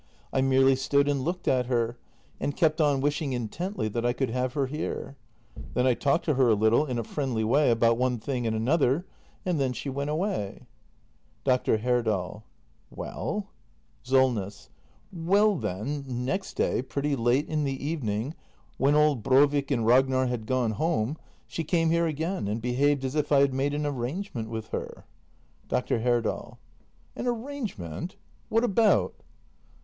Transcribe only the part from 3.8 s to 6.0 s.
that I could have her here. Then I